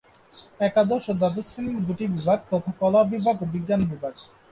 একাদশ 0.59 1.03
ও 1.07 1.13
দ্বাদশ 1.13 1.45
শ্রেণির 1.49 1.85
দুটি 1.87 2.05
বিভাগ 2.15 2.39
তথা 2.51 2.71
কলা 2.79 3.01
বিভাগ 3.11 3.35
ও 3.39 3.45
বিজ্ঞান 3.53 3.81
বিভাগ। 3.91 4.13